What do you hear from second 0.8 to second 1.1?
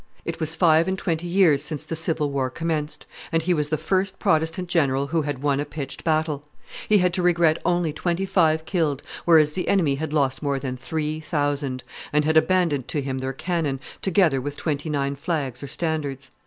and